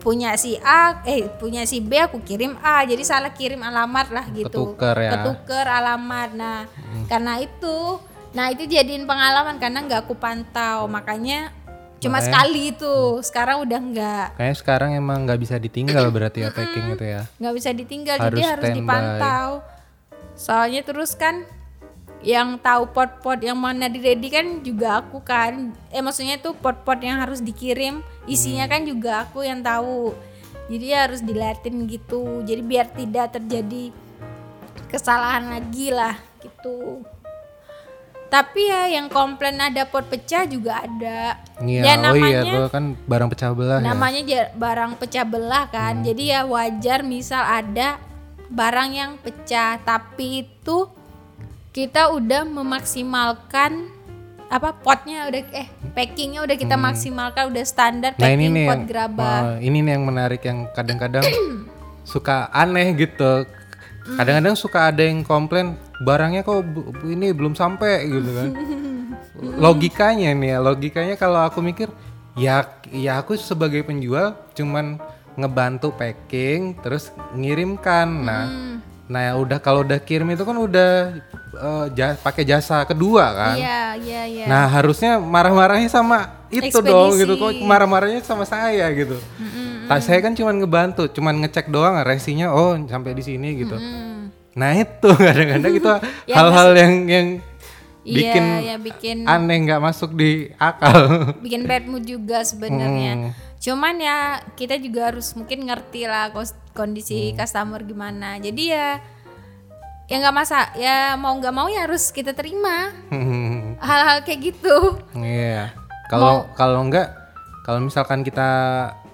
punya 0.00 0.32
si 0.34 0.56
A 0.58 1.04
eh 1.04 1.28
punya 1.28 1.62
si 1.62 1.78
B 1.78 2.00
aku 2.00 2.18
kirim 2.20 2.56
A. 2.58 2.82
Jadi 2.82 3.04
salah 3.04 3.30
kirim 3.30 3.60
alamat 3.60 4.08
lah 4.10 4.24
gitu. 4.32 4.72
Ketuker 4.74 4.96
ya. 4.96 5.10
Hmm. 5.12 5.14
ketuker 5.36 5.66
alamat. 5.68 6.30
Nah 6.34 6.60
karena 7.06 7.38
itu 7.38 8.00
nah 8.30 8.46
itu 8.48 8.64
jadiin 8.64 9.04
pengalaman 9.04 9.60
karena 9.60 9.84
nggak 9.84 10.08
aku 10.08 10.16
pantau. 10.16 10.88
Makanya 10.88 11.52
cuma 12.00 12.16
Makanya- 12.16 12.24
sekali 12.26 12.60
itu. 12.72 12.96
Sekarang 13.20 13.60
udah 13.60 13.76
nggak. 13.78 14.26
Kayaknya 14.40 14.56
sekarang 14.56 14.90
emang 14.96 15.28
nggak 15.28 15.38
bisa 15.38 15.60
ditinggal 15.60 16.08
berarti 16.16 16.42
ya 16.42 16.50
packing 16.50 16.96
itu 16.96 17.04
ya. 17.04 17.22
nggak 17.36 17.54
bisa 17.54 17.70
ditinggal 17.70 18.16
Harus 18.16 18.34
jadi 18.34 18.42
harus 18.48 18.64
dipantau. 18.72 19.48
Soalnya 20.34 20.80
terus 20.80 21.12
kan 21.12 21.44
yang 22.20 22.60
tahu 22.60 22.84
pot-pot 22.86 23.40
yang 23.40 23.56
mana 23.56 23.88
di 23.88 23.96
ready 23.96 24.28
kan 24.28 24.60
juga 24.60 25.00
aku 25.00 25.20
kan. 25.20 25.72
Eh 25.88 26.00
maksudnya 26.00 26.36
tuh 26.36 26.52
pot-pot 26.52 27.00
yang 27.00 27.16
harus 27.18 27.40
dikirim. 27.40 28.04
Isinya 28.24 28.68
Hmm. 28.68 28.72
kan 28.72 28.80
juga 28.84 29.24
aku 29.24 29.40
yang 29.40 29.60
tahu. 29.60 30.12
Jadi 30.68 30.86
harus 30.92 31.20
dilatin 31.20 31.88
gitu. 31.88 32.44
Jadi 32.44 32.60
biar 32.60 32.92
tidak 32.92 33.34
terjadi 33.34 33.90
kesalahan 34.86 35.48
lagi 35.50 35.88
lah 35.88 36.14
gitu. 36.38 37.02
Tapi 38.30 38.62
ya 38.62 38.86
yang 38.86 39.10
komplain 39.10 39.58
ada 39.58 39.82
pot 39.82 40.06
pecah 40.06 40.46
juga 40.46 40.86
ada. 40.86 41.34
Iya, 41.58 41.82
ya 41.82 41.94
oh 42.06 42.14
iya 42.14 42.38
namanya 42.38 42.40
tuh 42.46 42.66
kan 42.70 42.84
barang 43.02 43.28
pecah 43.28 43.50
belah 43.50 43.78
ya. 43.78 43.82
namanya 43.82 44.20
ja- 44.22 44.50
barang 44.54 44.92
pecah 45.02 45.24
belah 45.26 45.64
kan. 45.66 45.94
Hmm. 45.98 46.04
jadi 46.06 46.22
ya 46.22 46.40
wajar 46.46 47.02
misal 47.02 47.42
ada 47.42 47.98
barang 48.46 48.90
yang 48.92 49.12
pecah. 49.18 49.82
Tapi 49.82 50.46
itu 50.46 50.86
kita 51.70 52.10
udah 52.10 52.42
memaksimalkan 52.46 53.86
apa 54.50 54.74
potnya 54.74 55.30
udah 55.30 55.42
eh 55.54 55.70
packingnya 55.94 56.42
udah 56.42 56.56
kita 56.58 56.74
maksimalkan 56.74 57.54
udah 57.54 57.62
standar 57.62 58.18
Hmm. 58.18 58.26
Nah 58.26 58.30
ini 58.34 58.46
packing 58.50 58.54
nih 58.58 58.66
pot 58.66 58.74
yang, 58.74 58.86
gerabah 58.90 59.38
oh, 59.38 59.56
ini 59.62 59.78
nih 59.78 59.92
yang 59.94 60.04
menarik 60.04 60.42
yang 60.42 60.58
kadang-kadang 60.74 61.22
suka 62.12 62.50
aneh 62.50 62.90
gitu. 62.98 63.46
Kadang-kadang 64.10 64.58
suka 64.58 64.90
ada 64.90 65.06
yang 65.06 65.22
komplain 65.22 65.78
barangnya 66.02 66.42
kok 66.42 66.66
ini 67.06 67.30
belum 67.30 67.54
sampai 67.54 68.10
gitu 68.10 68.30
kan. 68.34 68.48
logikanya 69.64 70.34
nih 70.36 70.50
ya, 70.52 70.58
logikanya 70.58 71.14
kalau 71.14 71.40
aku 71.40 71.62
mikir 71.62 71.88
ya 72.36 72.66
ya 72.92 73.22
aku 73.22 73.38
sebagai 73.38 73.86
penjual 73.86 74.36
cuman 74.52 75.00
ngebantu 75.38 75.94
packing 75.96 76.76
terus 76.82 77.14
ngirimkan 77.32 78.08
nah 78.26 78.44
Hmm. 78.50 78.76
Nah 79.10 79.20
ya 79.20 79.32
udah 79.34 79.58
kalau 79.58 79.82
udah 79.82 79.98
kirim 79.98 80.30
itu 80.30 80.40
kan 80.40 80.54
udah 80.54 81.18
eh, 81.52 81.86
ja- 81.92 82.14
pakai 82.16 82.46
jasa 82.46 82.80
kedua 82.84 83.24
kan 83.28 83.56
Iya, 83.56 83.82
iya, 83.98 84.22
iya. 84.24 84.44
nah 84.46 84.70
harusnya 84.70 85.18
marah-marahnya 85.18 85.90
sama 85.90 86.46
itu 86.48 86.78
dong 86.80 87.14
gitu 87.16 87.34
kok 87.34 87.50
Ekspedisi. 87.50 87.66
marah-marahnya 87.66 88.22
sama 88.22 88.44
saya 88.44 88.86
gitu 88.92 89.18
Tak 89.84 90.00
saya 90.00 90.18
kan 90.20 90.30
cuman 90.30 90.54
ngebantu 90.56 91.10
cuman 91.10 91.42
ngecek 91.42 91.66
doang 91.66 91.98
resinya 92.00 92.48
oh 92.48 92.78
sampai 92.80 93.10
di 93.10 93.22
sini 93.24 93.58
gitu 93.58 93.74
Hmm. 93.74 94.30
nah 94.52 94.70
itu 94.72 95.10
kadang-kadang 95.26 95.74
itu 95.74 95.90
Ya, 96.30 96.34
hal-hal 96.36 96.70
yang 96.72 96.92
yang 97.04 97.26
Iya, 98.00 98.14
bikin 98.16 98.44
ya 98.62 98.76
bikin 98.78 99.16
aneh 99.24 99.56
nggak 99.60 99.76
masuk 99.78 100.14
di 100.14 100.48
akal 100.56 101.34
bikin 101.36 101.66
bad 101.66 101.84
mood 101.84 102.00
juga 102.02 102.40
sebenarnya. 102.40 103.12
Hmm. 103.12 103.30
Cuman 103.60 103.94
ya 103.96 104.18
kita 104.56 104.74
juga 104.76 105.12
harus 105.12 105.36
mungkin 105.36 105.62
ngerti 105.62 106.08
lah 106.08 106.32
kos- 106.32 106.56
Hmm. 106.70 106.72
kondisi 106.72 107.34
customer 107.34 107.82
gimana. 107.82 108.38
Jadi 108.38 108.72
ya 108.72 108.98
ya 110.06 110.16
nggak 110.18 110.32
masa 110.32 110.72
ya 110.74 111.14
mau 111.14 111.36
nggak 111.36 111.52
mau 111.52 111.68
ya 111.68 111.84
harus 111.84 112.08
kita 112.08 112.32
terima 112.32 112.90
hal-hal 113.86 114.24
kayak 114.24 114.40
gitu. 114.48 114.96
Iya. 115.12 115.76
Kalau 116.08 116.48
kalau 116.52 116.80
enggak 116.80 117.12
kalau 117.62 117.78
misalkan 117.80 118.24
kita 118.24 118.48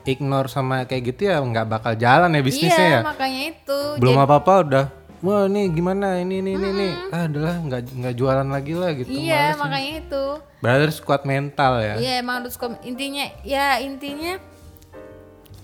ignore 0.04 0.46
sama 0.46 0.86
kayak 0.86 1.10
gitu 1.10 1.26
ya 1.26 1.42
nggak 1.42 1.66
bakal 1.66 1.92
jalan 1.92 2.30
ya 2.30 2.40
bisnisnya 2.40 2.86
iya 2.86 2.96
ya. 2.96 3.00
makanya 3.02 3.42
itu. 3.50 3.80
Belum 3.98 4.16
apa-apa 4.16 4.52
udah 4.62 4.84
wah 5.22 5.46
ini 5.46 5.70
gimana 5.70 6.18
ini 6.18 6.40
ini 6.40 6.52
ini 6.54 6.68
ini 6.70 6.88
ah 7.08 7.24
adalah 7.24 7.56
nggak 7.56 7.82
nggak 7.92 8.14
jualan 8.14 8.44
lagi 8.46 8.72
lah 8.76 8.90
gitu. 8.92 9.08
iya 9.08 9.54
makanya 9.54 9.92
itu. 10.02 10.24
Berarti 10.60 10.82
harus 10.88 10.98
kuat 11.00 11.22
mental 11.24 11.72
ya. 11.78 11.94
Iya 11.96 12.12
emang 12.20 12.42
harus 12.44 12.56
kom- 12.56 12.80
intinya 12.82 13.24
ya 13.40 13.78
intinya 13.78 14.36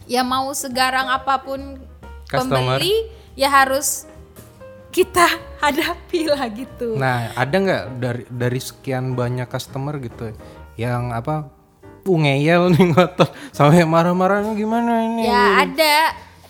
ya 0.06 0.22
mau 0.22 0.48
segarang 0.52 1.08
apa 1.08 1.40
pun 1.40 1.80
Customer. 2.28 2.78
pembeli 2.80 2.94
ya 3.34 3.48
harus 3.48 4.04
kita 4.92 5.24
hadapi 5.64 6.28
lah 6.28 6.46
gitu. 6.52 6.96
Nah, 6.96 7.32
ada 7.32 7.52
nggak 7.56 7.82
dari 7.98 8.24
dari 8.28 8.60
sekian 8.60 9.12
banyak 9.12 9.48
customer 9.48 9.96
gitu 9.98 10.32
yang 10.76 11.12
apa 11.12 11.48
ngeyel 12.02 12.72
nih 12.74 12.90
ngotot 12.90 13.30
sampai 13.54 13.86
marah-marahnya 13.86 14.58
gimana 14.58 15.06
ini? 15.06 15.22
ya 15.28 15.62
ada 15.62 15.96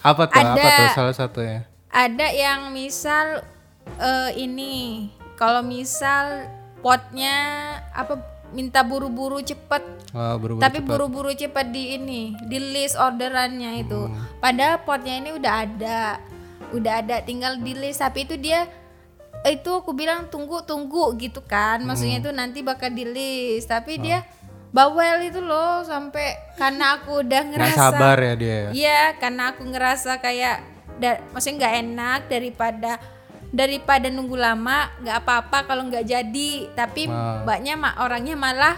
Apa 0.01 0.27
tuh? 0.27 0.41
Apa 0.41 0.57
ada. 0.59 0.75
tuh 0.81 0.87
salah 0.97 1.15
satunya? 1.15 1.72
Ada 1.93 2.27
yang 2.27 2.73
misal 2.73 3.45
eh, 3.95 4.31
ini 4.35 5.07
kalau 5.35 5.61
misal 5.61 6.49
potnya 6.81 7.37
apa 7.91 8.19
minta 8.51 8.83
buru-buru 8.83 9.41
cepet 9.41 9.81
Oh, 10.13 10.37
buru-buru 10.37 10.61
tapi 10.61 10.79
cepat. 10.79 10.89
buru-buru 10.89 11.31
cepat 11.33 11.67
di 11.69 11.97
ini 11.97 12.37
di 12.43 12.59
list 12.61 12.97
orderannya 12.97 13.81
itu 13.81 13.97
Hmm. 14.03 14.17
padahal 14.39 14.81
potnya 14.83 15.17
ini 15.17 15.33
udah 15.33 15.55
ada 15.63 16.01
udah 16.71 17.01
ada 17.01 17.21
tinggal 17.21 17.57
di 17.57 17.73
list 17.73 18.01
tapi 18.01 18.25
itu 18.25 18.37
dia 18.37 18.69
itu 19.43 19.71
aku 19.73 19.93
bilang 19.93 20.29
tunggu 20.29 20.61
tunggu 20.63 21.17
gitu 21.17 21.41
kan 21.41 21.81
maksudnya 21.81 22.21
Hmm. 22.21 22.25
itu 22.25 22.31
nanti 22.31 22.59
bakal 22.61 22.89
di 22.89 23.05
list 23.05 23.69
tapi 23.69 23.97
dia 23.99 24.21
bawel 24.69 25.21
itu 25.23 25.41
loh 25.41 25.81
sampai 25.83 26.33
karena 26.57 26.97
aku 26.97 27.21
udah 27.21 27.43
ngerasa 27.47 27.77
sabar 27.91 28.17
ya 28.17 28.35
dia. 28.35 28.49
ya? 28.49 28.69
Iya, 28.73 29.01
karena 29.19 29.43
aku 29.51 29.63
ngerasa 29.67 30.17
kayak 30.19 30.65
da- 31.03 31.21
maksudnya 31.29 31.59
nggak 31.59 31.75
enak 31.83 32.21
daripada 32.27 32.93
daripada 33.51 34.07
nunggu 34.09 34.33
lama 34.35 34.79
nggak 34.97 35.17
apa-apa 35.19 35.59
kalau 35.67 35.83
nggak 35.85 36.07
jadi 36.07 36.51
tapi 36.73 37.05
Wah. 37.05 37.43
mbaknya 37.43 37.75
ma- 37.75 37.99
orangnya 37.99 38.33
malah 38.35 38.77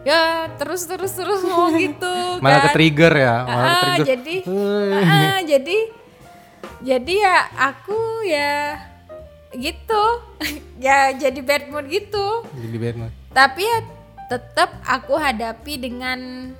ya 0.00 0.20
terus 0.54 0.84
terus 0.84 1.12
terus 1.12 1.42
mau 1.42 1.68
gitu 1.76 2.14
Malah 2.38 2.58
ke 2.58 2.66
kan. 2.66 2.74
trigger 2.74 3.12
ya, 3.12 3.34
malah 3.42 3.64
ke 3.64 3.68
Ah, 3.68 3.82
trigger. 3.84 4.06
jadi 4.06 4.36
ah, 4.94 5.38
jadi 5.42 5.78
jadi 6.80 7.14
ya 7.18 7.36
aku 7.64 8.00
ya 8.22 8.52
gitu 9.54 10.04
ya 10.86 11.12
jadi 11.12 11.40
bad 11.40 11.64
mood 11.68 11.86
gitu 11.86 12.44
Jadi 12.54 12.76
bad 12.76 12.96
mood. 12.96 13.12
tapi 13.30 13.62
ya 13.62 13.78
tetap 14.26 14.72
aku 14.82 15.14
hadapi 15.14 15.78
dengan 15.78 16.50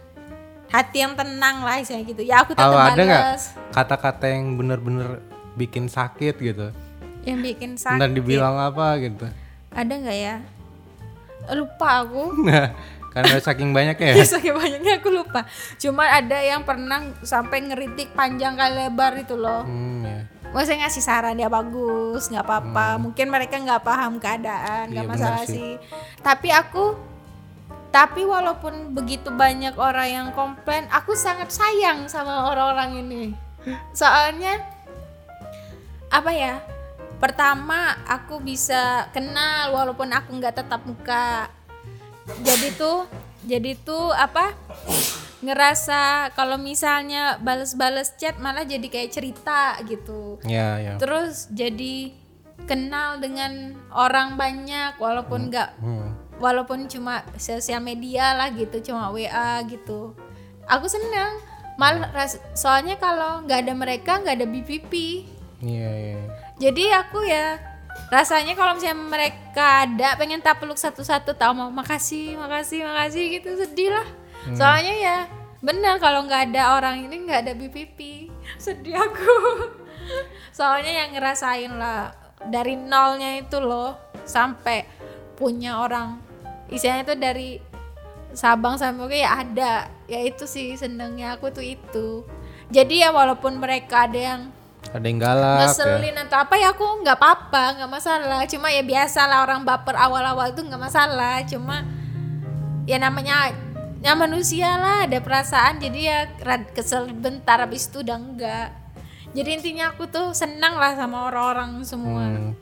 hati 0.75 0.99
yang 0.99 1.14
tenang 1.14 1.62
lah 1.62 1.78
saya 1.81 2.02
gitu 2.02 2.19
ya 2.21 2.43
aku 2.43 2.52
tetap 2.52 2.75
ada 2.75 2.99
nggak 2.99 3.23
kata-kata 3.71 4.26
yang 4.26 4.54
bener-bener 4.54 5.23
bikin 5.54 5.87
sakit 5.87 6.35
gitu? 6.37 6.75
yang 7.23 7.38
bikin 7.38 7.75
sakit 7.75 7.97
Dan 7.97 8.11
dibilang 8.12 8.59
apa 8.59 8.99
gitu? 8.99 9.31
ada 9.71 9.93
nggak 9.93 10.19
ya 10.19 10.37
lupa 11.50 12.02
aku 12.02 12.35
Nah, 12.43 12.75
karena 13.11 13.38
saking 13.38 13.71
banyaknya 13.71 14.12
ya. 14.12 14.25
saking 14.35 14.50
banyaknya 14.52 14.99
aku 14.99 15.09
lupa 15.09 15.47
cuma 15.76 16.04
ada 16.04 16.37
yang 16.37 16.62
pernah 16.62 17.00
sampai 17.23 17.62
ngeritik 17.62 18.11
panjang 18.12 18.54
kali 18.54 18.75
lebar 18.83 19.14
itu 19.16 19.35
loh 19.35 19.62
Hmm, 19.62 20.02
ya. 20.02 20.21
Maksudnya 20.47 20.87
ngasih 20.87 21.02
saran 21.02 21.35
ya 21.35 21.50
bagus, 21.50 22.31
nggak 22.31 22.43
apa-apa. 22.43 22.95
Mungkin 22.97 23.26
mereka 23.26 23.59
nggak 23.59 23.83
paham 23.83 24.23
keadaan, 24.23 24.87
nggak 24.87 25.02
Hmm. 25.02 25.11
Iya, 25.11 25.19
masalah 25.19 25.43
sih. 25.43 25.50
sih. 25.50 25.71
Tapi 26.23 26.47
aku, 26.49 26.95
tapi 27.94 28.26
walaupun 28.26 28.90
begitu 28.90 29.30
banyak 29.30 29.78
orang 29.78 30.08
yang 30.10 30.28
komplain, 30.34 30.90
aku 30.90 31.14
sangat 31.14 31.54
sayang 31.54 32.10
sama 32.10 32.50
orang-orang 32.50 33.06
ini. 33.06 33.22
Soalnya 33.94 34.58
apa 36.10 36.34
ya? 36.34 36.58
Pertama, 37.22 37.94
aku 38.10 38.42
bisa 38.42 39.06
kenal 39.14 39.70
walaupun 39.70 40.10
aku 40.10 40.34
nggak 40.34 40.58
tetap 40.58 40.82
muka. 40.82 41.46
Jadi 42.42 42.74
tuh, 42.74 43.06
jadi 43.46 43.78
tuh 43.78 44.10
apa? 44.10 44.50
ngerasa 45.44 46.32
kalau 46.32 46.56
misalnya 46.56 47.36
bales-bales 47.36 48.16
chat 48.16 48.40
malah 48.40 48.64
jadi 48.64 48.88
kayak 48.88 49.12
cerita 49.12 49.76
gitu. 49.84 50.40
Ya, 50.48 50.80
ya. 50.80 50.96
Terus 50.96 51.52
jadi 51.52 52.16
kenal 52.64 53.20
dengan 53.20 53.76
orang 53.92 54.40
banyak 54.40 54.96
walaupun 54.96 55.52
nggak 55.52 55.76
Hmm. 55.84 56.16
Walaupun 56.44 56.84
cuma 56.92 57.24
sosial 57.40 57.80
media 57.80 58.36
lah 58.36 58.52
gitu, 58.52 58.92
cuma 58.92 59.08
WA 59.08 59.64
gitu. 59.64 60.12
Aku 60.68 60.84
seneng. 60.84 61.40
Ras- 62.12 62.40
soalnya 62.52 63.00
kalau 63.00 63.42
nggak 63.48 63.64
ada 63.64 63.72
mereka 63.72 64.20
nggak 64.20 64.36
ada 64.36 64.46
BPP. 64.46 64.92
Iya, 65.64 65.90
iya. 65.90 66.20
Jadi 66.60 66.84
aku 66.92 67.24
ya 67.24 67.58
rasanya 68.10 68.54
kalau 68.54 68.76
misalnya 68.76 69.00
mereka 69.00 69.86
ada 69.86 70.18
pengen 70.18 70.42
tak 70.42 70.60
peluk 70.60 70.78
satu-satu 70.78 71.34
tahu 71.34 71.52
mau 71.56 71.70
makasih 71.70 72.36
makasih 72.36 72.84
makasih 72.84 73.24
gitu 73.38 73.54
sedih 73.58 73.90
lah 73.94 74.06
soalnya 74.54 74.94
ya 74.94 75.18
benar 75.64 75.96
kalau 75.96 76.26
nggak 76.28 76.52
ada 76.52 76.76
orang 76.76 77.08
ini 77.08 77.24
nggak 77.24 77.40
ada 77.48 77.52
BPP 77.56 78.28
sedih 78.64 78.98
aku 78.98 79.34
soalnya 80.58 80.92
yang 80.92 81.16
ngerasain 81.16 81.72
lah 81.74 82.12
dari 82.44 82.76
nolnya 82.76 83.40
itu 83.40 83.56
loh 83.56 83.96
sampai 84.28 84.84
punya 85.34 85.80
orang 85.80 86.20
isinya 86.71 87.04
itu 87.04 87.14
dari 87.16 87.50
Sabang 88.35 88.75
sampai 88.75 88.99
Merauke 88.99 89.18
ya 89.23 89.30
ada. 89.47 89.75
Ya 90.11 90.21
itu 90.26 90.42
sih 90.50 90.75
senengnya 90.75 91.38
aku 91.38 91.54
tuh 91.54 91.62
itu. 91.62 92.26
Jadi 92.75 93.06
ya 93.06 93.14
walaupun 93.14 93.62
mereka 93.62 94.11
ada 94.11 94.18
yang 94.18 94.40
Ada 94.90 95.06
yang 95.06 95.18
galak 95.23 95.54
ya. 95.54 95.61
ngeselin 95.64 96.16
atau 96.28 96.37
apa 96.44 96.54
ya 96.61 96.75
aku 96.75 96.87
nggak 97.06 97.14
apa-apa 97.14 97.64
nggak 97.78 97.90
masalah. 97.90 98.42
Cuma 98.50 98.75
ya 98.75 98.83
biasa 98.83 99.30
lah 99.30 99.47
orang 99.47 99.62
baper 99.62 99.94
awal-awal 99.94 100.50
itu 100.50 100.66
nggak 100.66 100.83
masalah. 100.83 101.47
Cuma 101.47 101.87
ya 102.90 102.99
namanya 102.99 103.54
ya 104.02 104.12
manusia 104.18 104.76
lah 104.83 105.06
ada 105.06 105.23
perasaan. 105.23 105.78
Jadi 105.78 106.00
ya 106.11 106.26
kesel 106.75 107.14
bentar 107.14 107.62
habis 107.62 107.87
itu 107.87 108.02
udah 108.02 108.18
enggak 108.18 108.85
jadi 109.35 109.59
intinya 109.59 109.90
aku 109.90 110.06
tuh 110.06 110.30
senang 110.30 110.78
lah 110.78 110.94
sama 110.94 111.26
orang-orang 111.28 111.83
semua. 111.83 112.30
Hmm. 112.30 112.54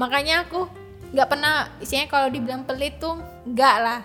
makanya 0.00 0.42
aku 0.42 0.66
nggak 1.14 1.28
pernah 1.30 1.54
isinya 1.78 2.10
kalau 2.10 2.26
dibilang 2.28 2.66
pelit 2.66 2.98
tuh 2.98 3.14
enggak 3.46 3.76
lah. 3.78 4.00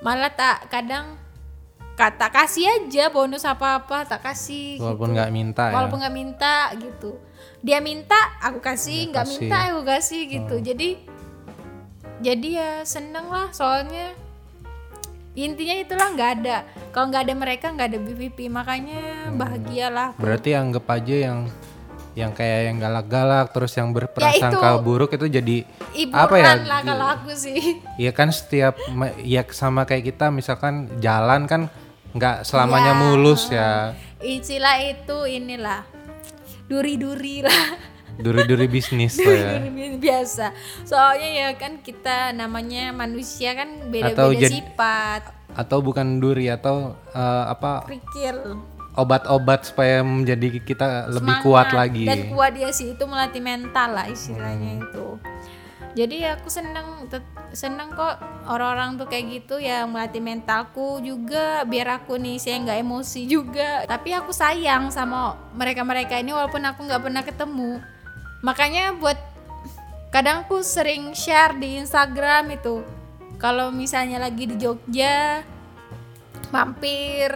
Malah 0.00 0.32
tak 0.32 0.66
kadang 0.66 1.20
kata 1.92 2.26
kasih 2.26 2.64
aja 2.66 3.12
bonus 3.12 3.44
apa 3.44 3.76
apa 3.78 4.08
tak 4.08 4.24
kasih 4.24 4.80
Walaupun 4.80 5.12
gitu. 5.12 5.14
nggak 5.14 5.30
minta 5.30 5.62
ya. 5.68 5.72
walaupun 5.76 5.98
nggak 6.00 6.16
minta 6.16 6.54
gitu. 6.74 7.10
Dia 7.60 7.78
minta 7.78 8.16
aku 8.40 8.58
kasih 8.58 9.06
Ya, 9.06 9.08
nggak 9.12 9.26
minta 9.28 9.56
aku 9.68 9.80
kasih 9.84 10.20
gitu. 10.26 10.54
Jadi 10.58 10.88
jadi 12.18 12.48
ya 12.50 12.70
seneng 12.82 13.28
lah 13.28 13.50
soalnya 13.50 14.14
intinya 15.34 15.76
itulah 15.76 16.08
nggak 16.10 16.30
ada. 16.40 16.56
Kalau 16.90 17.08
nggak 17.08 17.22
ada 17.24 17.34
mereka 17.34 17.66
nggak 17.68 17.88
ada 17.88 17.98
BVP 17.98 18.48
makanya 18.48 19.28
Hmm. 19.28 19.36
bahagialah. 19.36 20.08
Berarti 20.16 20.50
anggap 20.52 20.84
aja 20.88 21.16
yang 21.28 21.38
yang 22.12 22.36
kayak 22.36 22.68
yang 22.68 22.76
galak-galak 22.76 23.48
terus 23.50 23.72
yang 23.72 23.88
berprasangka 23.90 24.60
Ya, 24.60 24.76
itu 24.76 24.84
buruk 24.84 25.10
itu 25.12 25.26
jadi 25.26 25.56
apa 26.12 26.34
ya? 26.36 26.60
lah 26.60 26.80
kalau 26.84 27.06
aku 27.08 27.32
sih 27.32 27.80
Iya 27.96 28.12
kan 28.12 28.28
setiap 28.28 28.76
ya 29.18 29.40
sama 29.48 29.88
kayak 29.88 30.12
kita 30.12 30.28
misalkan 30.28 30.92
jalan 31.00 31.48
kan 31.48 31.72
nggak 32.12 32.44
selamanya 32.44 32.92
Ya. 32.92 33.00
mulus 33.00 33.42
ya. 33.48 33.96
istilah 34.20 34.76
itu 34.78 35.24
inilah 35.24 35.88
duri-duri 36.68 37.42
lah 37.42 37.64
Duri-duri 38.12 38.68
bisnis 38.68 39.16
lah 39.16 39.32
ya. 39.32 39.52
Duri-duri 39.56 39.96
biasa 39.96 40.52
soalnya 40.84 41.28
ya 41.32 41.48
kan 41.56 41.80
kita 41.80 42.36
namanya 42.36 42.92
manusia 42.92 43.56
kan 43.56 43.88
beda-beda 43.88 44.52
sifat 44.52 45.22
atau 45.52 45.80
bukan 45.80 46.16
duri 46.16 46.48
atau 46.48 46.92
eh, 47.08 47.44
apa 47.48 47.84
Kerikil. 47.84 48.56
Obat-obat 48.92 49.64
supaya 49.64 50.04
menjadi 50.04 50.60
kita 50.60 51.08
lebih 51.08 51.40
kuat 51.40 51.72
Semangat. 51.72 51.80
lagi. 51.80 52.04
Dan 52.04 52.20
kuat 52.28 52.52
dia 52.52 52.68
sih 52.70 52.92
itu 52.92 53.04
melatih 53.08 53.40
mental 53.40 53.88
lah 53.96 54.06
istilahnya 54.08 54.70
Hmm. 54.76 54.84
itu. 54.84 55.06
Jadi 55.92 56.24
aku 56.24 56.48
seneng 56.48 57.04
seneng 57.52 57.92
kok 57.92 58.16
orang-orang 58.48 58.96
tuh 58.96 59.04
kayak 59.04 59.28
gitu 59.28 59.60
ya 59.60 59.84
melatih 59.84 60.24
mentalku 60.24 61.04
juga 61.04 61.68
biar 61.68 62.00
aku 62.00 62.16
nih 62.16 62.40
saya 62.40 62.64
nggak 62.64 62.80
emosi 62.80 63.28
juga. 63.28 63.84
Tapi 63.84 64.16
aku 64.16 64.32
sayang 64.32 64.88
sama 64.88 65.36
mereka-mereka 65.52 66.16
ini 66.16 66.32
walaupun 66.32 66.64
aku 66.64 66.88
nggak 66.88 67.02
pernah 67.04 67.20
ketemu. 67.20 67.72
Makanya 68.40 68.96
buat 68.96 69.20
kadang 70.08 70.48
aku 70.48 70.64
sering 70.64 71.12
share 71.12 71.56
di 71.56 71.76
Instagram 71.76 72.56
itu 72.56 72.80
kalau 73.36 73.68
misalnya 73.68 74.16
lagi 74.16 74.48
di 74.48 74.56
Jogja 74.56 75.44
mampir 76.48 77.32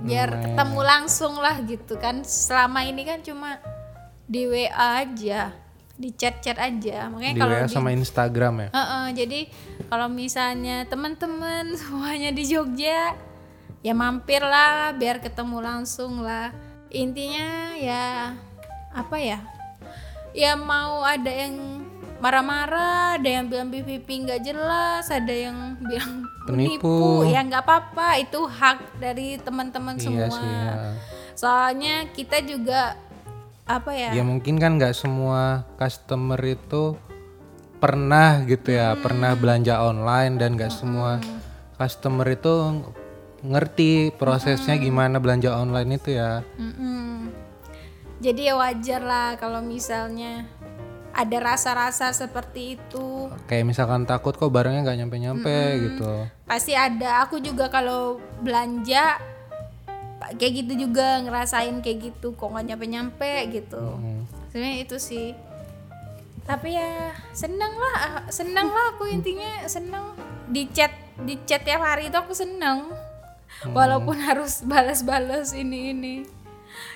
biar 0.00 0.28
Hmm. 0.30 0.42
ketemu 0.42 0.80
langsung 0.80 1.34
lah 1.36 1.60
gitu 1.60 1.94
kan 1.94 2.20
selama 2.22 2.80
ini 2.82 3.02
kan 3.02 3.20
cuma 3.20 3.60
di 4.24 4.46
WA 4.46 4.70
aja 5.00 5.52
di 5.94 6.08
chat-chat 6.10 6.56
aja 6.56 7.12
makanya 7.12 7.34
kalau 7.36 7.56
di 7.60 7.68
sama 7.68 7.92
Instagram 7.92 8.54
ya. 8.56 8.68
Heeh, 8.72 9.06
jadi 9.12 9.40
kalau 9.86 10.08
misalnya 10.08 10.88
teman-teman 10.88 11.74
semuanya 11.80 12.32
di 12.32 12.44
Jogja 12.44 13.12
ya 13.80 13.92
mampir 13.92 14.40
lah 14.40 14.92
biar 14.92 15.20
ketemu 15.20 15.60
langsung 15.60 16.20
lah 16.20 16.52
intinya 16.88 17.76
ya 17.76 18.32
apa 18.90 19.16
ya 19.16 19.38
ya 20.32 20.52
mau 20.54 21.00
ada 21.00 21.28
yang 21.28 21.79
marah-marah 22.20 23.16
ada 23.16 23.28
yang 23.28 23.48
bilang 23.48 23.72
pipi 23.72 24.14
nggak 24.22 24.40
jelas 24.44 25.08
ada 25.08 25.32
yang 25.32 25.76
bilang 25.80 26.28
Penipu. 26.44 26.84
penipu 26.84 27.32
ya 27.32 27.40
nggak 27.40 27.64
apa-apa 27.64 28.20
itu 28.20 28.40
hak 28.44 29.00
dari 29.00 29.40
teman-teman 29.40 29.96
Iya 29.96 30.04
semua 30.04 30.28
sih. 30.28 30.44
ya. 30.46 30.72
soalnya 31.32 31.94
kita 32.12 32.44
juga 32.44 32.94
apa 33.64 33.94
ya 33.94 34.10
Ya 34.12 34.22
mungkin 34.26 34.58
kan 34.58 34.76
nggak 34.76 34.92
semua 34.92 35.62
customer 35.78 36.36
itu 36.42 36.98
pernah 37.80 38.44
gitu 38.44 38.76
ya, 38.76 38.92
pernah 38.98 39.32
belanja 39.32 39.80
online 39.80 40.36
dan 40.36 40.52
nggak 40.52 40.68
semua 40.68 41.16
customer 41.80 42.28
itu 42.28 42.84
ngerti 43.40 44.12
prosesnya 44.20 44.76
gimana 44.76 45.16
belanja 45.16 45.56
online 45.56 45.96
itu 45.96 46.12
ya. 46.12 46.44
Mm-mm. 46.60 47.32
Jadi 48.20 48.52
ya 48.52 48.54
wajar 48.60 49.00
lah 49.00 49.40
kalau 49.40 49.64
misalnya 49.64 50.44
ada 51.10 51.36
rasa-rasa 51.42 52.14
seperti 52.14 52.78
itu. 52.78 53.30
Kayak 53.50 53.66
misalkan 53.66 54.06
takut 54.06 54.34
kok 54.34 54.50
barangnya 54.50 54.86
nggak 54.86 54.98
nyampe-nyampe 55.04 55.56
gitu. 55.90 56.26
Pasti 56.46 56.72
ada. 56.74 57.26
Aku 57.26 57.42
juga 57.42 57.68
kalau 57.68 58.22
belanja 58.40 59.18
kayak 60.36 60.52
gitu 60.64 60.86
juga 60.86 61.18
ngerasain 61.24 61.80
kayak 61.80 62.12
gitu 62.12 62.36
kok 62.38 62.50
nggak 62.50 62.66
nyampe-nyampe 62.74 63.32
gitu. 63.50 63.80
Hmm. 63.80 64.22
Sebenarnya 64.50 64.76
itu 64.82 64.96
sih. 65.00 65.28
Tapi 66.46 66.74
ya 66.74 67.14
seneng 67.30 67.74
lah, 67.78 68.26
seneng 68.32 68.66
lah 68.70 68.96
aku 68.96 69.06
intinya 69.06 69.66
seneng 69.70 70.18
di 70.50 70.66
chat 70.70 70.90
di 71.22 71.38
chat 71.46 71.62
tiap 71.62 71.82
hari 71.82 72.10
itu 72.10 72.16
aku 72.18 72.34
seneng. 72.34 72.90
Walaupun 73.76 74.16
harus 74.24 74.64
balas-balas 74.64 75.52
ini 75.52 75.92
ini. 75.92 76.16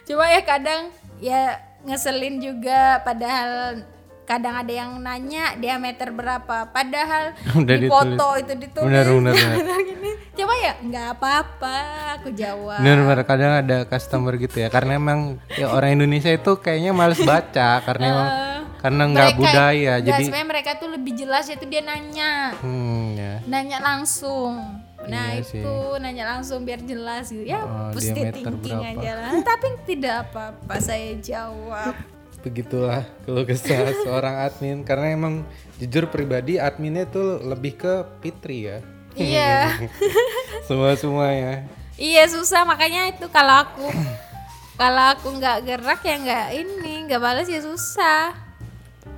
Cuma 0.09 0.31
ya 0.33 0.41
kadang 0.41 0.89
ya 1.21 1.61
ngeselin 1.85 2.41
juga 2.41 3.05
padahal 3.05 3.85
kadang 4.25 4.57
ada 4.57 4.73
yang 4.73 4.97
nanya 4.99 5.55
diameter 5.55 6.09
berapa 6.11 6.67
padahal 6.67 7.37
Udah 7.61 7.77
di 7.77 7.87
foto 7.87 8.27
itu 8.37 8.53
ditulis 8.55 8.85
Benar, 8.85 9.05
benar, 9.07 9.35
benar. 9.35 9.81
gini. 9.89 10.11
Coba 10.35 10.55
ya 10.57 10.73
nggak 10.77 11.07
apa-apa 11.15 11.77
aku 12.17 12.29
jawab. 12.33 12.81
Bener 12.81 12.99
bener 13.01 13.21
kadang 13.23 13.53
ada 13.55 13.77
customer 13.85 14.35
gitu 14.35 14.57
ya 14.57 14.69
karena 14.69 14.97
emang 14.97 15.21
ya 15.51 15.69
orang 15.69 15.95
Indonesia 15.95 16.29
itu 16.29 16.57
kayaknya 16.57 16.91
males 16.91 17.21
baca 17.21 17.79
karena 17.81 18.05
emang 18.07 18.29
karena 18.85 19.03
nggak 19.07 19.31
budaya 19.35 19.93
nggak, 19.97 20.07
jadi 20.07 20.23
sebenarnya 20.23 20.49
mereka 20.51 20.71
tuh 20.77 20.89
lebih 20.91 21.13
jelas 21.15 21.49
itu 21.49 21.65
dia 21.65 21.81
nanya 21.81 22.53
hmm 22.55 23.05
ya 23.15 23.35
nanya 23.47 23.79
langsung 23.81 24.61
nah 25.05 25.33
Iya 25.33 25.41
itu 25.41 25.65
sih. 25.65 26.01
nanya 26.01 26.25
langsung 26.27 26.65
biar 26.65 26.81
jelas 26.81 27.29
gitu 27.29 27.45
ya 27.45 27.61
Oh, 27.61 27.93
positive 27.93 28.29
thinking 28.35 28.77
berapa? 28.77 29.01
aja 29.01 29.11
lah 29.15 29.33
tapi 29.41 29.69
tidak 29.85 30.29
apa-apa 30.29 30.75
saya 30.79 31.17
jawab 31.17 31.97
begitulah 32.45 33.09
kalau 33.25 33.43
kesah 33.49 33.91
seorang 34.05 34.45
admin. 34.45 34.85
Karena 34.85 35.17
emang 35.17 35.35
jujur 35.81 36.13
pribadi 36.13 36.61
adminnya 36.61 37.09
tuh 37.09 37.41
lebih 37.41 37.81
ke 37.81 38.05
Fitri 38.21 38.69
ya. 38.69 38.79
Iya. 39.17 39.81
Semua 40.69 40.93
semuanya 40.95 41.65
iya 41.99 42.27
susah. 42.27 42.67
Makanya 42.67 43.11
itu 43.15 43.27
kalau 43.31 43.65
aku 43.67 43.87
kalau 44.81 45.05
aku 45.15 45.29
nggak 45.39 45.59
gerak 45.67 46.01
ya 46.03 46.17
nggak 46.19 46.47
ini 46.59 46.93
nggak 47.09 47.21
balas 47.23 47.49
ya 47.49 47.63
susah. 47.63 48.35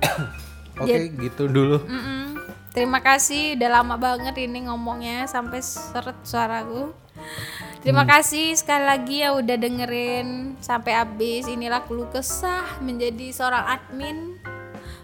Oke 0.81 1.09
gitu 1.09 1.49
dulu. 1.49 1.81
Mm-mm. 1.89 2.37
Terima 2.77 3.01
kasih, 3.01 3.57
udah 3.57 3.81
lama 3.81 3.97
banget 3.97 4.37
ini 4.37 4.69
ngomongnya 4.69 5.25
sampai 5.25 5.65
seret 5.65 6.13
suaraku. 6.21 6.93
Terima 7.77 8.03
kasih 8.03 8.51
sekali 8.53 8.83
lagi 8.83 9.15
ya 9.21 9.31
udah 9.31 9.55
dengerin 9.55 10.27
sampai 10.59 10.93
habis. 10.93 11.45
Inilah 11.45 11.81
keluh 11.81 12.07
kesah 12.07 12.79
menjadi 12.79 13.31
seorang 13.31 13.63
admin. 13.69 14.17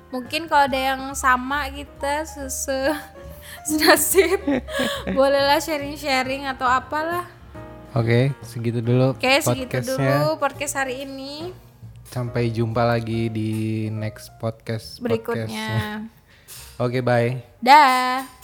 Mungkin 0.09 0.45
kalau 0.45 0.67
ada 0.67 0.77
yang 0.77 1.01
sama 1.13 1.69
kita 1.69 2.21
sese 2.23 2.93
senasib, 3.67 4.37
bolehlah 5.17 5.57
sharing-sharing 5.57 6.45
atau 6.45 6.65
apalah. 6.65 7.25
oke 7.93 8.33
segitu 8.41 8.81
dulu 8.81 9.13
Oke, 9.13 9.37
segitu 9.37 9.69
podcastnya 9.69 10.17
dulu 10.17 10.41
podcast 10.41 10.73
hari 10.75 11.05
ini. 11.05 11.53
sampai 12.03 12.49
jumpa 12.49 12.81
lagi 12.83 13.29
di 13.29 13.49
next 13.89 14.33
podcast. 14.37 14.97
Berikutnya. 14.97 16.01
oke 16.83 16.99
bye 17.01 17.37
Dah. 17.59 18.42